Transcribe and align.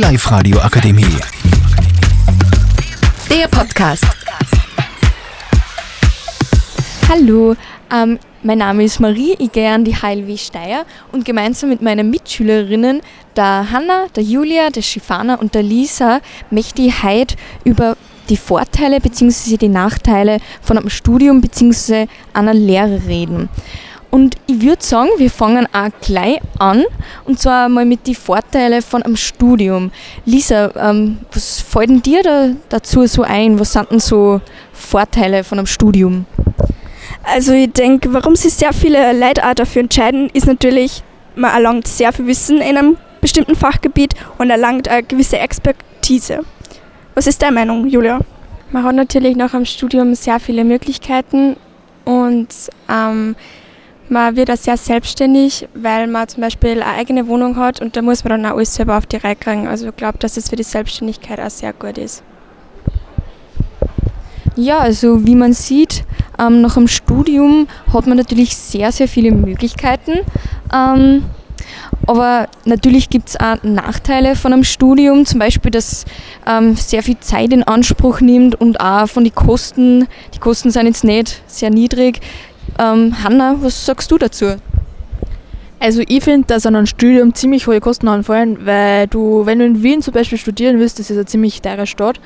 Live-Radio 0.00 0.58
Akademie. 0.60 1.04
Der 3.28 3.46
Podcast. 3.48 4.06
Hallo, 7.06 7.54
ähm, 7.92 8.18
mein 8.42 8.56
Name 8.56 8.84
ist 8.84 8.98
Marie, 8.98 9.36
ich 9.38 9.52
gehe 9.52 9.70
an 9.70 9.84
die 9.84 9.94
HLW 9.94 10.38
Steyr 10.38 10.86
und 11.12 11.26
gemeinsam 11.26 11.68
mit 11.68 11.82
meinen 11.82 12.08
Mitschülerinnen, 12.08 13.02
der 13.36 13.70
Hanna, 13.70 14.06
der 14.16 14.22
Julia, 14.22 14.70
der 14.70 14.80
Schifana 14.80 15.34
und 15.34 15.54
der 15.54 15.64
Lisa, 15.64 16.22
möchte 16.50 16.80
ich 16.80 17.02
heute 17.02 17.36
über 17.64 17.94
die 18.30 18.38
Vorteile 18.38 19.00
bzw. 19.00 19.58
die 19.58 19.68
Nachteile 19.68 20.38
von 20.62 20.78
einem 20.78 20.88
Studium 20.88 21.42
bzw. 21.42 22.06
einer 22.32 22.54
Lehre 22.54 23.02
reden. 23.06 23.50
Und 24.10 24.34
ich 24.48 24.60
würde 24.60 24.84
sagen, 24.84 25.08
wir 25.18 25.30
fangen 25.30 25.66
auch 25.72 25.88
gleich 26.00 26.40
an. 26.58 26.84
Und 27.24 27.38
zwar 27.38 27.68
mal 27.68 27.84
mit 27.84 28.06
den 28.06 28.14
Vorteilen 28.14 28.82
von 28.82 29.02
einem 29.02 29.16
Studium. 29.16 29.92
Lisa, 30.24 30.70
ähm, 30.76 31.18
was 31.32 31.60
fällt 31.60 31.90
denn 31.90 32.02
dir 32.02 32.22
da 32.22 32.48
dazu 32.68 33.06
so 33.06 33.22
ein? 33.22 33.60
Was 33.60 33.72
sind 33.72 33.90
denn 33.90 34.00
so 34.00 34.40
Vorteile 34.72 35.44
von 35.44 35.58
einem 35.58 35.66
Studium? 35.66 36.26
Also 37.22 37.52
ich 37.52 37.72
denke, 37.72 38.12
warum 38.12 38.34
sich 38.34 38.52
sehr 38.54 38.72
viele 38.72 39.12
Leute 39.12 39.46
auch 39.46 39.54
dafür 39.54 39.82
entscheiden, 39.82 40.30
ist 40.32 40.46
natürlich, 40.46 41.02
man 41.36 41.52
erlangt 41.52 41.86
sehr 41.86 42.12
viel 42.12 42.26
Wissen 42.26 42.58
in 42.58 42.76
einem 42.76 42.96
bestimmten 43.20 43.54
Fachgebiet 43.54 44.14
und 44.38 44.50
erlangt 44.50 44.88
eine 44.88 45.02
gewisse 45.02 45.38
Expertise. 45.38 46.40
Was 47.14 47.26
ist 47.26 47.42
deine 47.42 47.52
Meinung, 47.52 47.86
Julia? 47.86 48.20
Man 48.72 48.84
hat 48.84 48.94
natürlich 48.94 49.36
nach 49.36 49.50
dem 49.50 49.64
Studium 49.64 50.14
sehr 50.14 50.40
viele 50.40 50.64
Möglichkeiten 50.64 51.56
und 52.04 52.48
ähm, 52.88 53.36
man 54.10 54.36
wird 54.36 54.50
auch 54.50 54.56
sehr 54.56 54.76
selbstständig, 54.76 55.68
weil 55.74 56.06
man 56.06 56.28
zum 56.28 56.42
Beispiel 56.42 56.82
eine 56.82 56.86
eigene 56.86 57.28
Wohnung 57.28 57.56
hat 57.56 57.80
und 57.80 57.96
da 57.96 58.02
muss 58.02 58.24
man 58.24 58.42
dann 58.42 58.52
auch 58.52 58.56
alles 58.56 58.74
selber 58.74 58.98
auf 58.98 59.06
die 59.06 59.16
Reihe 59.16 59.36
kriegen. 59.36 59.68
Also 59.68 59.88
ich 59.88 59.96
glaube, 59.96 60.18
dass 60.18 60.36
es 60.36 60.50
für 60.50 60.56
die 60.56 60.62
Selbstständigkeit 60.62 61.40
auch 61.40 61.50
sehr 61.50 61.72
gut 61.72 61.96
ist. 61.96 62.22
Ja, 64.56 64.78
also 64.78 65.26
wie 65.26 65.36
man 65.36 65.52
sieht, 65.52 66.04
ähm, 66.38 66.60
nach 66.60 66.74
dem 66.74 66.88
Studium 66.88 67.68
hat 67.92 68.06
man 68.06 68.16
natürlich 68.16 68.56
sehr, 68.56 68.90
sehr 68.90 69.08
viele 69.08 69.30
Möglichkeiten. 69.30 70.20
Ähm, 70.74 71.24
aber 72.06 72.48
natürlich 72.64 73.08
gibt 73.08 73.28
es 73.28 73.38
auch 73.38 73.62
Nachteile 73.62 74.34
von 74.34 74.52
einem 74.52 74.64
Studium, 74.64 75.26
zum 75.26 75.38
Beispiel, 75.38 75.70
dass 75.70 76.04
ähm, 76.46 76.74
sehr 76.74 77.02
viel 77.02 77.18
Zeit 77.20 77.52
in 77.52 77.62
Anspruch 77.62 78.20
nimmt 78.20 78.60
und 78.60 78.80
auch 78.80 79.06
von 79.06 79.22
den 79.22 79.34
Kosten, 79.34 80.08
die 80.34 80.38
Kosten 80.38 80.70
sind 80.70 80.86
jetzt 80.86 81.04
nicht 81.04 81.42
sehr 81.46 81.70
niedrig. 81.70 82.20
Ähm, 82.78 83.22
Hanna, 83.22 83.56
was 83.60 83.84
sagst 83.84 84.10
du 84.10 84.18
dazu? 84.18 84.56
Also 85.78 86.02
ich 86.06 86.22
finde, 86.22 86.46
dass 86.46 86.66
an 86.66 86.76
einem 86.76 86.86
Studium 86.86 87.34
ziemlich 87.34 87.66
hohe 87.66 87.80
Kosten 87.80 88.06
anfallen, 88.08 88.66
weil 88.66 89.06
du, 89.06 89.46
wenn 89.46 89.58
du 89.60 89.64
in 89.64 89.82
Wien 89.82 90.02
zum 90.02 90.12
Beispiel 90.12 90.36
studieren 90.36 90.78
willst, 90.78 90.98
das 90.98 91.10
ist 91.10 91.16
eine 91.16 91.24
ziemlich 91.24 91.62
teure 91.62 91.86
Stadt 91.86 92.20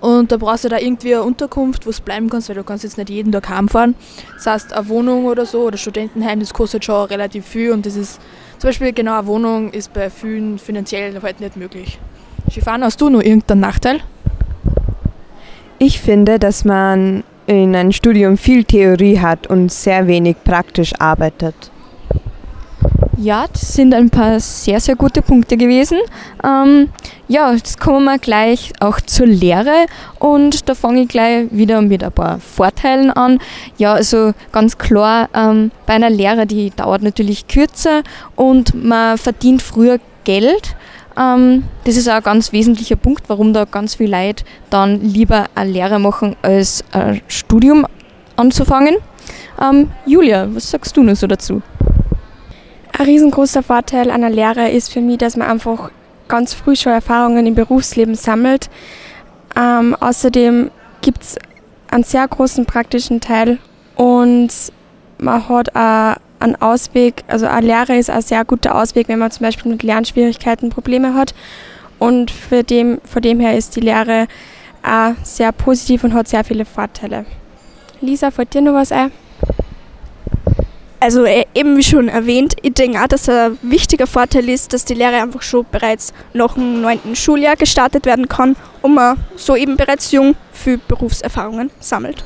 und 0.00 0.30
da 0.30 0.36
brauchst 0.36 0.64
du 0.64 0.68
da 0.68 0.78
irgendwie 0.78 1.14
eine 1.14 1.24
Unterkunft, 1.24 1.86
wo 1.86 1.90
du 1.90 2.02
bleiben 2.02 2.30
kannst, 2.30 2.48
weil 2.48 2.56
du 2.56 2.62
kannst 2.62 2.84
jetzt 2.84 2.98
nicht 2.98 3.10
jeden 3.10 3.32
Tag 3.32 3.48
heimfahren. 3.48 3.96
Das 4.36 4.46
heißt, 4.46 4.72
eine 4.72 4.88
Wohnung 4.88 5.26
oder 5.26 5.44
so 5.44 5.62
oder 5.62 5.76
Studentenheim, 5.76 6.38
das 6.38 6.54
kostet 6.54 6.84
schon 6.84 7.06
relativ 7.06 7.46
viel 7.46 7.72
und 7.72 7.84
das 7.84 7.96
ist 7.96 8.20
zum 8.58 8.68
Beispiel 8.68 8.92
genau 8.92 9.18
eine 9.18 9.26
Wohnung 9.26 9.72
ist 9.72 9.92
bei 9.92 10.08
vielen 10.08 10.58
finanziell 10.58 11.20
halt 11.20 11.40
nicht 11.40 11.56
möglich. 11.56 11.98
Schifan, 12.50 12.84
hast 12.84 13.00
du 13.00 13.10
noch 13.10 13.22
irgendeinen 13.22 13.60
Nachteil? 13.60 14.00
Ich 15.78 16.00
finde, 16.00 16.38
dass 16.38 16.64
man 16.64 17.24
in 17.50 17.74
einem 17.74 17.90
Studium 17.90 18.36
viel 18.36 18.62
Theorie 18.62 19.18
hat 19.18 19.48
und 19.48 19.72
sehr 19.72 20.06
wenig 20.06 20.36
praktisch 20.44 20.92
arbeitet. 21.00 21.54
Ja, 23.16 23.46
das 23.52 23.74
sind 23.74 23.92
ein 23.92 24.08
paar 24.08 24.38
sehr, 24.40 24.80
sehr 24.80 24.94
gute 24.94 25.20
Punkte 25.20 25.56
gewesen. 25.56 25.98
Ähm, 26.44 26.88
ja, 27.28 27.52
jetzt 27.52 27.78
kommen 27.78 28.04
wir 28.04 28.18
gleich 28.18 28.72
auch 28.80 29.00
zur 29.00 29.26
Lehre 29.26 29.86
und 30.18 30.68
da 30.68 30.74
fange 30.74 31.02
ich 31.02 31.08
gleich 31.08 31.48
wieder 31.50 31.82
mit 31.82 32.04
ein 32.04 32.12
paar 32.12 32.38
Vorteilen 32.38 33.10
an. 33.10 33.38
Ja, 33.76 33.94
also 33.94 34.32
ganz 34.52 34.78
klar, 34.78 35.28
ähm, 35.34 35.70
bei 35.86 35.94
einer 35.94 36.08
Lehre, 36.08 36.46
die 36.46 36.70
dauert 36.70 37.02
natürlich 37.02 37.48
kürzer 37.48 38.02
und 38.36 38.74
man 38.74 39.18
verdient 39.18 39.60
früher 39.60 39.98
Geld. 40.24 40.76
Ähm, 41.20 41.64
das 41.84 41.96
ist 41.96 42.08
auch 42.08 42.14
ein 42.14 42.22
ganz 42.22 42.52
wesentlicher 42.52 42.96
Punkt, 42.96 43.28
warum 43.28 43.52
da 43.52 43.64
ganz 43.64 43.96
viele 43.96 44.16
Leute 44.16 44.44
dann 44.70 45.02
lieber 45.02 45.46
eine 45.54 45.70
Lehre 45.70 45.98
machen, 45.98 46.36
als 46.42 46.82
ein 46.92 47.20
Studium 47.28 47.86
anzufangen. 48.36 48.96
Ähm, 49.60 49.90
Julia, 50.06 50.48
was 50.54 50.70
sagst 50.70 50.96
du 50.96 51.02
noch 51.02 51.16
so 51.16 51.26
dazu? 51.26 51.62
Ein 52.98 53.06
riesengroßer 53.06 53.62
Vorteil 53.62 54.10
einer 54.10 54.30
Lehre 54.30 54.70
ist 54.70 54.92
für 54.92 55.00
mich, 55.00 55.18
dass 55.18 55.36
man 55.36 55.48
einfach 55.48 55.90
ganz 56.28 56.54
früh 56.54 56.76
schon 56.76 56.92
Erfahrungen 56.92 57.46
im 57.46 57.54
Berufsleben 57.54 58.14
sammelt. 58.14 58.70
Ähm, 59.56 59.96
außerdem 59.98 60.70
gibt 61.02 61.22
es 61.22 61.36
einen 61.90 62.04
sehr 62.04 62.26
großen 62.26 62.66
praktischen 62.66 63.20
Teil 63.20 63.58
und 63.96 64.50
man 65.18 65.48
hat 65.48 65.74
auch 65.74 66.16
einen 66.40 66.56
Ausweg, 66.56 67.22
also 67.28 67.46
eine 67.46 67.66
Lehre 67.66 67.96
ist 67.96 68.10
ein 68.10 68.22
sehr 68.22 68.44
guter 68.44 68.74
Ausweg, 68.74 69.08
wenn 69.08 69.18
man 69.18 69.30
zum 69.30 69.44
Beispiel 69.44 69.70
mit 69.70 69.82
Lernschwierigkeiten 69.82 70.70
Probleme 70.70 71.14
hat. 71.14 71.34
Und 71.98 72.30
für 72.30 72.64
dem, 72.64 73.00
von 73.04 73.22
dem 73.22 73.40
her 73.40 73.56
ist 73.56 73.76
die 73.76 73.80
Lehre 73.80 74.26
auch 74.82 75.12
sehr 75.22 75.52
positiv 75.52 76.02
und 76.04 76.14
hat 76.14 76.28
sehr 76.28 76.44
viele 76.44 76.64
Vorteile. 76.64 77.26
Lisa, 78.00 78.30
fällt 78.30 78.54
dir 78.54 78.62
noch 78.62 78.72
was 78.72 78.90
ein? 78.90 79.12
Also 80.98 81.24
äh, 81.24 81.44
eben 81.54 81.76
wie 81.78 81.82
schon 81.82 82.08
erwähnt, 82.08 82.56
ich 82.62 82.74
denke 82.74 83.02
auch, 83.02 83.06
dass 83.06 83.28
ein 83.28 83.58
wichtiger 83.62 84.06
Vorteil 84.06 84.48
ist, 84.50 84.72
dass 84.74 84.84
die 84.84 84.94
Lehre 84.94 85.16
einfach 85.22 85.40
schon 85.40 85.64
bereits 85.70 86.12
nach 86.34 86.54
dem 86.54 86.82
neunten 86.82 87.16
Schuljahr 87.16 87.56
gestartet 87.56 88.04
werden 88.04 88.28
kann 88.28 88.54
und 88.82 88.94
man 88.94 89.18
so 89.34 89.56
eben 89.56 89.76
bereits 89.76 90.12
jung 90.12 90.36
viel 90.52 90.78
Berufserfahrungen 90.78 91.70
sammelt. 91.80 92.22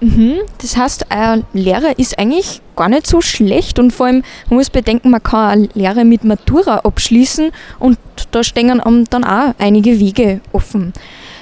Mhm, 0.00 0.34
das 0.60 0.76
heißt, 0.76 1.10
eine 1.10 1.44
Lehre 1.54 1.92
ist 1.96 2.18
eigentlich 2.18 2.60
gar 2.76 2.88
nicht 2.88 3.06
so 3.06 3.22
schlecht 3.22 3.78
und 3.78 3.92
vor 3.92 4.06
allem, 4.06 4.22
man 4.50 4.58
muss 4.58 4.68
bedenken, 4.68 5.10
man 5.10 5.22
kann 5.22 5.48
eine 5.48 5.68
Lehre 5.74 6.04
mit 6.04 6.22
Matura 6.22 6.80
abschließen 6.80 7.50
und 7.78 7.98
da 8.30 8.44
stehen 8.44 8.82
dann 9.10 9.24
auch 9.24 9.54
einige 9.58 9.98
Wege 9.98 10.40
offen. 10.52 10.92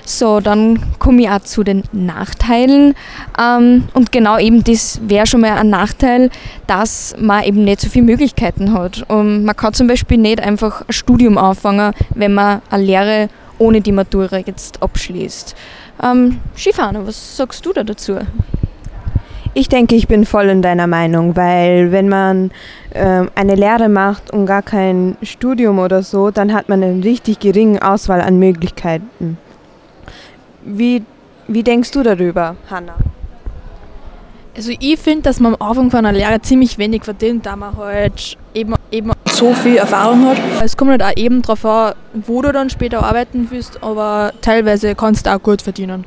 So, 0.06 0.40
dann 0.40 0.80
komme 0.98 1.22
ich 1.22 1.30
auch 1.30 1.40
zu 1.40 1.64
den 1.64 1.82
Nachteilen. 1.92 2.94
Ähm, 3.40 3.84
und 3.94 4.12
genau 4.12 4.38
eben 4.38 4.62
das 4.62 5.00
wäre 5.06 5.26
schon 5.26 5.40
mal 5.40 5.52
ein 5.52 5.70
Nachteil, 5.70 6.30
dass 6.66 7.14
man 7.18 7.44
eben 7.44 7.64
nicht 7.64 7.80
so 7.80 7.88
viele 7.88 8.04
Möglichkeiten 8.04 8.74
hat. 8.74 9.02
Und 9.08 9.44
man 9.44 9.56
kann 9.56 9.72
zum 9.72 9.86
Beispiel 9.86 10.18
nicht 10.18 10.40
einfach 10.40 10.82
ein 10.82 10.92
Studium 10.92 11.38
anfangen, 11.38 11.94
wenn 12.10 12.34
man 12.34 12.60
eine 12.70 12.84
Lehre 12.84 13.28
ohne 13.58 13.80
die 13.80 13.92
Matura 13.92 14.38
jetzt 14.38 14.82
abschließt. 14.82 15.54
Ähm, 16.02 16.40
Schifano, 16.56 17.06
was 17.06 17.36
sagst 17.36 17.64
du 17.64 17.72
da 17.72 17.84
dazu? 17.84 18.18
Ich 19.56 19.68
denke, 19.68 19.94
ich 19.94 20.08
bin 20.08 20.26
voll 20.26 20.46
in 20.46 20.62
deiner 20.62 20.88
Meinung, 20.88 21.36
weil 21.36 21.92
wenn 21.92 22.08
man 22.08 22.50
ähm, 22.92 23.30
eine 23.36 23.54
Lehre 23.54 23.88
macht 23.88 24.32
und 24.32 24.46
gar 24.46 24.62
kein 24.62 25.16
Studium 25.22 25.78
oder 25.78 26.02
so, 26.02 26.32
dann 26.32 26.52
hat 26.52 26.68
man 26.68 26.82
eine 26.82 27.04
richtig 27.04 27.38
geringe 27.38 27.80
Auswahl 27.80 28.20
an 28.20 28.40
Möglichkeiten. 28.40 29.38
Wie, 30.64 31.04
wie 31.46 31.62
denkst 31.62 31.92
du 31.92 32.02
darüber, 32.02 32.56
Hanna? 32.68 32.96
Also 34.56 34.72
ich 34.78 34.98
finde, 35.00 35.22
dass 35.22 35.40
man 35.40 35.56
am 35.56 35.68
Anfang 35.68 35.90
von 35.90 36.06
einer 36.06 36.12
Lehre 36.12 36.40
ziemlich 36.40 36.78
wenig 36.78 37.02
verdient, 37.02 37.44
da 37.44 37.56
man 37.56 37.76
halt 37.76 38.36
eben, 38.54 38.74
eben 38.92 39.10
so 39.26 39.52
viel 39.52 39.76
Erfahrung 39.76 40.26
hat. 40.26 40.36
Es 40.62 40.76
kommt 40.76 40.92
halt 40.92 41.02
auch 41.02 41.16
eben 41.16 41.42
darauf 41.42 41.64
an, 41.64 41.94
wo 42.12 42.40
du 42.40 42.52
dann 42.52 42.70
später 42.70 43.02
arbeiten 43.02 43.48
willst, 43.50 43.82
aber 43.82 44.32
teilweise 44.42 44.94
kannst 44.94 45.26
du 45.26 45.34
auch 45.34 45.42
gut 45.42 45.60
verdienen. 45.60 46.04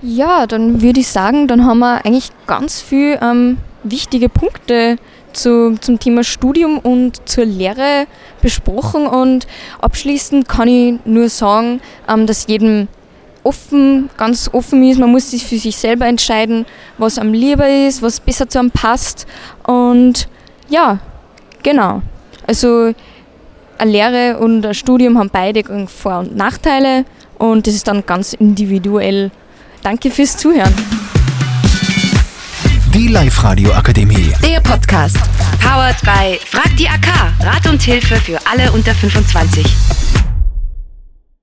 Ja, 0.00 0.46
dann 0.46 0.80
würde 0.80 1.00
ich 1.00 1.08
sagen, 1.08 1.48
dann 1.48 1.66
haben 1.66 1.80
wir 1.80 2.04
eigentlich 2.04 2.30
ganz 2.46 2.80
viele 2.80 3.20
ähm, 3.20 3.58
wichtige 3.82 4.30
Punkte 4.30 4.96
zu, 5.34 5.76
zum 5.80 5.98
Thema 5.98 6.24
Studium 6.24 6.78
und 6.78 7.28
zur 7.28 7.44
Lehre 7.44 8.06
besprochen 8.40 9.06
und 9.06 9.46
abschließend 9.80 10.48
kann 10.48 10.68
ich 10.68 10.94
nur 11.04 11.28
sagen, 11.28 11.80
ähm, 12.08 12.26
dass 12.26 12.46
jedem 12.46 12.88
offen, 13.44 14.10
ganz 14.16 14.50
offen 14.52 14.82
ist. 14.82 14.98
Man 14.98 15.10
muss 15.10 15.30
sich 15.30 15.46
für 15.46 15.58
sich 15.58 15.76
selber 15.76 16.06
entscheiden, 16.06 16.66
was 16.98 17.18
am 17.18 17.32
lieber 17.32 17.68
ist, 17.68 18.02
was 18.02 18.18
besser 18.20 18.48
zu 18.48 18.58
einem 18.58 18.70
passt. 18.70 19.26
Und 19.64 20.28
ja, 20.68 20.98
genau. 21.62 22.02
Also 22.46 22.92
eine 23.78 23.90
Lehre 23.90 24.38
und 24.38 24.64
ein 24.64 24.74
Studium 24.74 25.18
haben 25.18 25.30
beide 25.30 25.62
Vor- 25.86 26.20
und 26.20 26.36
Nachteile 26.36 27.04
und 27.38 27.66
das 27.66 27.74
ist 27.74 27.86
dann 27.86 28.04
ganz 28.06 28.32
individuell. 28.32 29.30
Danke 29.82 30.10
fürs 30.10 30.36
Zuhören. 30.36 30.72
Die 32.94 33.08
Live-Radio 33.08 33.72
Akademie. 33.72 34.32
Der 34.42 34.60
Podcast. 34.60 35.18
Powered 35.60 36.00
by 36.02 36.38
Frag 36.46 36.76
die 36.76 36.88
AK. 36.88 37.08
Rat 37.40 37.66
und 37.68 37.82
Hilfe 37.82 38.16
für 38.16 38.38
alle 38.46 38.70
unter 38.72 38.94
25. 38.94 40.13